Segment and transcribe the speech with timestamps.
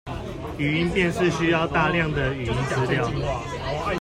[0.57, 3.07] 語音辨識需要大量的語音資料